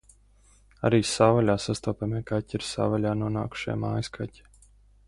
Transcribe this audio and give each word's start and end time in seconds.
Arī 0.89 0.99
savvaļā 1.09 1.57
sastopamie 1.67 2.23
kaķi 2.33 2.59
ir 2.61 2.67
savvaļā 2.71 3.13
nonākušie 3.21 3.79
mājas 3.85 4.13
kaķi. 4.19 4.49